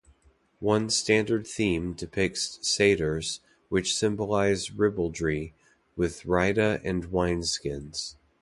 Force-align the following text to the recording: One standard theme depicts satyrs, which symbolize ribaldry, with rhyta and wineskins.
One 0.61 0.89
standard 0.89 1.45
theme 1.45 1.93
depicts 1.93 2.57
satyrs, 2.67 3.39
which 3.69 3.95
symbolize 3.95 4.71
ribaldry, 4.71 5.53
with 5.95 6.23
rhyta 6.25 6.81
and 6.83 7.05
wineskins. 7.11 8.15